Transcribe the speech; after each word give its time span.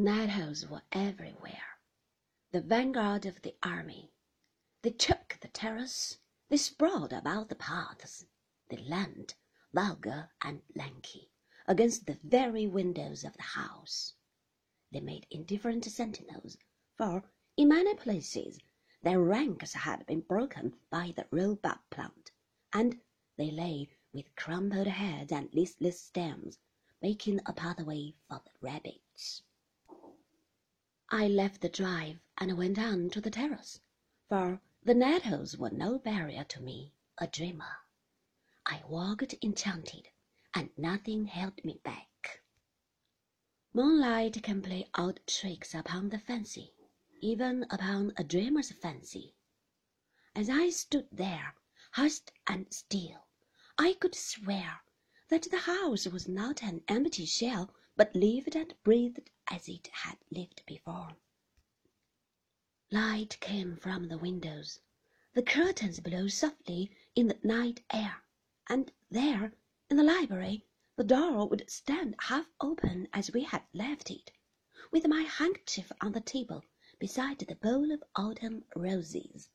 Owls 0.00 0.64
were 0.64 0.84
everywhere, 0.92 1.80
the 2.52 2.60
vanguard 2.60 3.26
of 3.26 3.42
the 3.42 3.56
army. 3.64 4.12
They 4.82 4.92
took 4.92 5.36
the 5.40 5.48
terrace, 5.48 6.18
they 6.48 6.56
sprawled 6.56 7.12
about 7.12 7.48
the 7.48 7.56
paths, 7.56 8.24
they 8.68 8.76
leaned, 8.76 9.34
vulgar 9.72 10.30
and 10.40 10.62
lanky, 10.76 11.32
against 11.66 12.06
the 12.06 12.20
very 12.22 12.64
windows 12.64 13.24
of 13.24 13.36
the 13.36 13.42
house. 13.42 14.14
They 14.92 15.00
made 15.00 15.26
indifferent 15.32 15.84
sentinels, 15.86 16.56
for 16.96 17.24
in 17.56 17.66
many 17.70 17.96
places 17.96 18.60
their 19.02 19.20
ranks 19.20 19.72
had 19.72 20.06
been 20.06 20.20
broken 20.20 20.78
by 20.90 21.12
the 21.16 21.26
roebuck 21.32 21.90
plant, 21.90 22.30
and 22.72 23.00
they 23.36 23.50
lay 23.50 23.88
with 24.12 24.36
crumpled 24.36 24.86
heads 24.86 25.32
and 25.32 25.52
listless 25.52 26.00
stems, 26.00 26.60
making 27.02 27.40
a 27.46 27.52
pathway 27.52 28.14
for 28.28 28.40
the 28.44 28.52
rabbits. 28.60 29.42
I 31.10 31.26
left 31.26 31.62
the 31.62 31.70
drive 31.70 32.18
and 32.36 32.58
went 32.58 32.78
on 32.78 33.08
to 33.10 33.20
the 33.22 33.30
terrace, 33.30 33.80
for 34.28 34.60
the 34.82 34.92
nettles 34.92 35.56
were 35.56 35.70
no 35.70 35.98
barrier 35.98 36.44
to 36.44 36.60
me, 36.60 36.92
a 37.16 37.26
dreamer. 37.26 37.78
I 38.66 38.82
walked 38.86 39.34
enchanted, 39.42 40.10
and 40.52 40.68
nothing 40.76 41.24
held 41.24 41.64
me 41.64 41.80
back. 41.82 42.42
Moonlight 43.72 44.42
can 44.42 44.60
play 44.60 44.90
odd 44.92 45.20
tricks 45.26 45.74
upon 45.74 46.10
the 46.10 46.18
fancy, 46.18 46.74
even 47.22 47.64
upon 47.70 48.12
a 48.18 48.22
dreamer's 48.22 48.70
fancy. 48.72 49.34
As 50.34 50.50
I 50.50 50.68
stood 50.68 51.08
there, 51.10 51.54
hushed 51.92 52.32
and 52.46 52.70
still, 52.70 53.26
I 53.78 53.94
could 53.94 54.14
swear 54.14 54.82
that 55.28 55.44
the 55.50 55.60
house 55.60 56.06
was 56.06 56.28
not 56.28 56.62
an 56.62 56.82
empty 56.86 57.24
shell, 57.24 57.74
but 57.98 58.14
lived 58.14 58.54
and 58.54 58.72
breathed 58.84 59.28
as 59.48 59.68
it 59.68 59.88
had 59.88 60.16
lived 60.30 60.62
before. 60.66 61.16
Light 62.92 63.36
came 63.40 63.76
from 63.76 64.06
the 64.06 64.16
windows. 64.16 64.78
The 65.34 65.42
curtains 65.42 65.98
blew 65.98 66.28
softly 66.28 66.96
in 67.16 67.26
the 67.26 67.40
night 67.42 67.82
air, 67.92 68.22
and 68.68 68.92
there, 69.10 69.52
in 69.90 69.96
the 69.96 70.04
library, 70.04 70.64
the 70.94 71.02
door 71.02 71.48
would 71.48 71.68
stand 71.68 72.14
half 72.20 72.46
open 72.60 73.08
as 73.12 73.32
we 73.32 73.42
had 73.42 73.64
left 73.74 74.12
it, 74.12 74.30
with 74.92 75.08
my 75.08 75.22
handkerchief 75.22 75.90
on 76.00 76.12
the 76.12 76.20
table 76.20 76.62
beside 77.00 77.40
the 77.40 77.56
bowl 77.56 77.90
of 77.90 78.04
autumn 78.14 78.64
roses. 78.76 79.50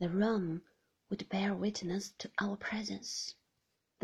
The 0.00 0.10
room 0.10 0.64
would 1.10 1.28
bear 1.28 1.54
witness 1.54 2.10
to 2.18 2.30
our 2.40 2.56
presence 2.56 3.36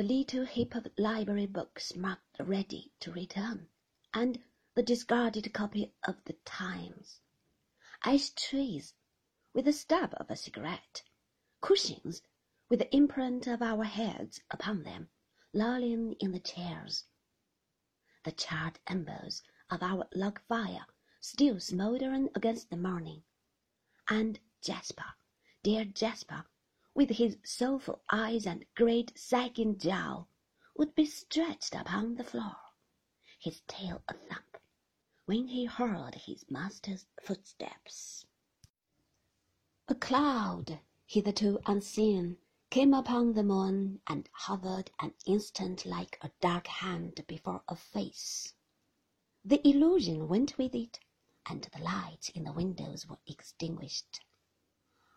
the 0.01 0.07
little 0.07 0.47
heap 0.47 0.75
of 0.75 0.87
library 0.97 1.45
books 1.45 1.95
marked 1.95 2.39
ready 2.41 2.91
to 3.01 3.13
return, 3.13 3.69
and 4.15 4.43
the 4.75 4.83
discarded 4.83 5.53
copy 5.53 5.93
of 6.05 6.17
the 6.25 6.33
Times, 6.47 7.21
ice 8.01 8.31
trees 8.31 8.95
with 9.53 9.67
the 9.67 9.75
stub 9.75 10.15
of 10.17 10.31
a 10.31 10.37
cigarette, 10.37 11.03
cushions 11.61 12.23
with 12.71 12.79
the 12.79 12.97
imprint 12.97 13.47
of 13.47 13.61
our 13.61 13.85
heads 13.85 14.41
upon 14.51 14.85
them, 14.85 15.11
lolling 15.53 16.15
in 16.15 16.33
the 16.33 16.41
chairs, 16.41 17.05
the 18.25 18.33
charred 18.33 18.81
embers 18.87 19.43
of 19.69 19.83
our 19.83 20.09
log 20.15 20.41
fire 20.49 20.87
still 21.21 21.61
smouldering 21.61 22.31
against 22.35 22.71
the 22.71 22.77
morning, 22.79 23.23
and 24.09 24.41
Jasper, 24.63 25.13
dear 25.63 25.85
Jasper, 25.85 26.47
with 27.01 27.17
his 27.17 27.39
soulful 27.43 28.03
eyes 28.13 28.47
and 28.47 28.67
great 28.75 29.11
sagging 29.19 29.79
jowl, 29.79 30.29
would 30.77 30.95
be 30.95 31.07
stretched 31.07 31.75
upon 31.75 32.15
the 32.15 32.23
floor, 32.23 32.55
his 33.39 33.63
tail 33.67 34.03
a 34.07 34.13
thump, 34.13 34.59
when 35.25 35.47
he 35.47 35.65
heard 35.65 36.15
his 36.15 36.45
master's 36.51 37.07
footsteps. 37.23 38.27
A 39.89 39.95
cloud, 39.95 40.79
hitherto 41.07 41.59
unseen, 41.65 42.37
came 42.69 42.93
upon 42.93 43.33
the 43.33 43.45
moon 43.45 44.03
and 44.07 44.29
hovered 44.33 44.91
an 45.01 45.15
instant 45.25 45.87
like 45.87 46.19
a 46.21 46.31
dark 46.43 46.67
hand 46.67 47.25
before 47.27 47.63
a 47.67 47.77
face. 47.77 48.53
The 49.43 49.67
illusion 49.67 50.29
went 50.29 50.59
with 50.59 50.75
it, 50.75 51.01
and 51.47 51.63
the 51.63 51.83
lights 51.83 52.29
in 52.29 52.45
the 52.45 52.53
windows 52.53 53.07
were 53.09 53.21
extinguished. 53.27 54.21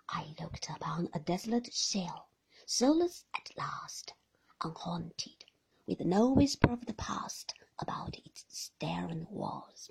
I 0.09 0.35
looked 0.37 0.69
upon 0.69 1.07
a 1.13 1.19
desolate 1.21 1.73
shell, 1.73 2.27
soulless 2.65 3.23
at 3.33 3.55
last, 3.55 4.13
unhaunted, 4.61 5.45
with 5.85 6.01
no 6.01 6.29
whisper 6.29 6.73
of 6.73 6.87
the 6.87 6.93
past 6.93 7.53
about 7.79 8.17
its 8.25 8.43
staring 8.49 9.25
walls. 9.29 9.89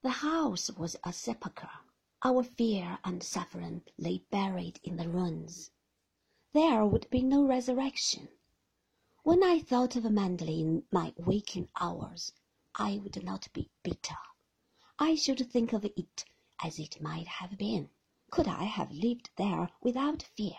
The 0.00 0.08
house 0.08 0.70
was 0.70 0.96
a 1.04 1.12
sepulchre. 1.12 1.68
Our 2.22 2.42
fear 2.42 2.98
and 3.04 3.22
suffering 3.22 3.82
lay 3.98 4.20
buried 4.30 4.80
in 4.82 4.96
the 4.96 5.06
ruins. 5.10 5.70
There 6.54 6.86
would 6.86 7.10
be 7.10 7.20
no 7.20 7.44
resurrection. 7.44 8.30
When 9.22 9.44
I 9.44 9.58
thought 9.60 9.96
of 9.96 10.04
Manderley 10.04 10.60
in 10.62 10.86
my 10.90 11.12
waking 11.18 11.68
hours, 11.78 12.32
I 12.74 12.96
would 13.04 13.22
not 13.22 13.52
be 13.52 13.68
bitter. 13.82 14.16
I 14.98 15.14
should 15.14 15.50
think 15.50 15.74
of 15.74 15.84
it 15.84 16.24
as 16.62 16.78
it 16.78 17.02
might 17.02 17.26
have 17.28 17.58
been 17.58 17.90
could 18.32 18.48
I 18.48 18.64
have 18.64 18.90
lived 18.90 19.28
there 19.36 19.68
without 19.82 20.22
fear. 20.22 20.56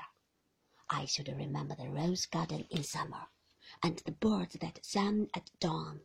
I 0.92 1.06
should 1.06 1.28
remember 1.28 1.74
the 1.74 1.90
rose 1.90 2.28
garden 2.28 2.68
in 2.70 2.84
summer, 2.84 3.30
and 3.82 3.98
the 3.98 4.12
birds 4.12 4.58
that 4.62 4.86
sang 4.86 5.32
at 5.34 5.50
dawn, 5.60 6.02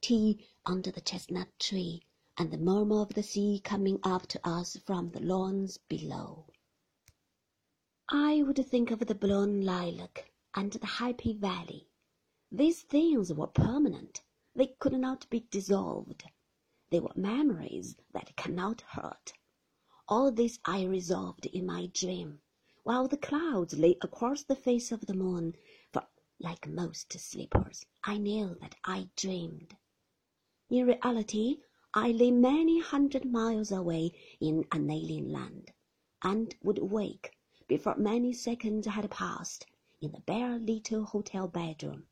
tea 0.00 0.46
under 0.64 0.92
the 0.92 1.00
chestnut 1.00 1.48
tree, 1.58 2.04
and 2.38 2.52
the 2.52 2.56
murmur 2.56 3.00
of 3.00 3.14
the 3.14 3.24
sea 3.24 3.60
coming 3.64 3.98
up 4.04 4.28
to 4.28 4.48
us 4.48 4.76
from 4.86 5.10
the 5.10 5.18
lawns 5.18 5.76
below. 5.88 6.46
I 8.08 8.44
would 8.44 8.64
think 8.64 8.92
of 8.92 9.00
the 9.00 9.14
blown 9.16 9.62
lilac 9.62 10.30
and 10.54 10.70
the 10.70 10.86
happy 10.86 11.32
valley. 11.32 11.88
These 12.52 12.82
things 12.82 13.32
were 13.32 13.48
permanent. 13.48 14.22
They 14.54 14.68
could 14.78 14.92
not 14.92 15.28
be 15.30 15.48
dissolved. 15.50 16.22
They 16.90 17.00
were 17.00 17.10
memories 17.16 17.96
that 18.12 18.36
cannot 18.36 18.82
hurt. 18.82 19.32
All 20.08 20.30
this 20.30 20.60
I 20.64 20.84
resolved 20.84 21.46
in 21.46 21.66
my 21.66 21.86
dream, 21.86 22.40
while 22.84 23.08
the 23.08 23.16
clouds 23.16 23.76
lay 23.76 23.98
across 24.00 24.44
the 24.44 24.54
face 24.54 24.92
of 24.92 25.06
the 25.06 25.14
moon, 25.14 25.56
for, 25.92 26.06
like 26.38 26.68
most 26.68 27.12
sleepers, 27.14 27.84
I 28.04 28.18
knew 28.18 28.56
that 28.60 28.76
I 28.84 29.08
dreamed. 29.16 29.76
In 30.70 30.86
reality, 30.86 31.58
I 31.92 32.12
lay 32.12 32.30
many 32.30 32.78
hundred 32.78 33.24
miles 33.24 33.72
away 33.72 34.12
in 34.38 34.64
an 34.70 34.88
alien 34.88 35.32
land, 35.32 35.72
and 36.22 36.54
would 36.62 36.78
wake 36.78 37.36
before 37.66 37.96
many 37.96 38.32
seconds 38.32 38.86
had 38.86 39.10
passed 39.10 39.66
in 40.00 40.12
the 40.12 40.20
bare 40.20 40.60
little 40.60 41.04
hotel 41.04 41.48
bedroom, 41.48 42.06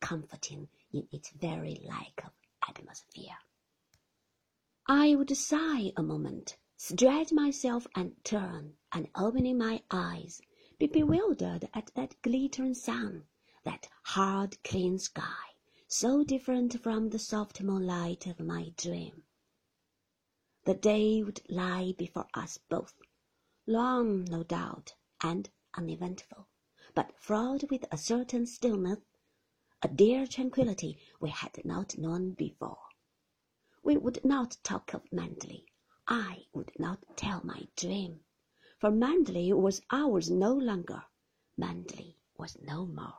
comforting 0.00 0.68
in 0.92 1.08
its 1.10 1.30
very 1.30 1.80
lack 1.88 2.22
of 2.26 2.32
atmosphere. 2.68 3.38
I 4.86 5.14
would 5.14 5.34
sigh 5.34 5.92
a 5.96 6.02
moment 6.02 6.58
stretch 6.80 7.32
myself 7.32 7.88
and 7.96 8.14
turn, 8.24 8.72
and 8.92 9.08
opening 9.16 9.58
my 9.58 9.82
eyes, 9.90 10.40
be 10.78 10.86
bewildered 10.86 11.68
at 11.74 11.90
that 11.96 12.14
glittering 12.22 12.72
sun, 12.72 13.26
that 13.64 13.88
hard, 14.04 14.62
clean 14.62 14.96
sky, 14.96 15.56
so 15.88 16.22
different 16.22 16.80
from 16.80 17.08
the 17.08 17.18
soft 17.18 17.60
moonlight 17.60 18.28
of 18.28 18.38
my 18.38 18.72
dream. 18.76 19.24
The 20.66 20.74
day 20.74 21.20
would 21.24 21.40
lie 21.50 21.94
before 21.98 22.28
us 22.32 22.58
both, 22.68 22.94
long, 23.66 24.22
no 24.26 24.44
doubt, 24.44 24.94
and 25.20 25.50
uneventful, 25.74 26.46
but 26.94 27.12
fraught 27.18 27.68
with 27.68 27.86
a 27.90 27.98
certain 27.98 28.46
stillness, 28.46 29.00
a 29.82 29.88
dear 29.88 30.28
tranquillity 30.28 30.96
we 31.18 31.30
had 31.30 31.64
not 31.64 31.98
known 31.98 32.34
before. 32.34 32.86
We 33.82 33.96
would 33.96 34.24
not 34.24 34.58
talk 34.62 34.94
of 34.94 35.10
Manderley 35.10 35.66
I 36.10 36.46
would 36.68 36.78
not 36.78 37.16
tell 37.16 37.40
my 37.44 37.66
dream, 37.76 38.20
for 38.78 38.90
Manderley 38.90 39.54
was 39.54 39.80
ours 39.90 40.30
no 40.30 40.52
longer. 40.52 41.02
Manderley 41.58 42.16
was 42.36 42.58
no 42.60 42.84
more. 42.84 43.14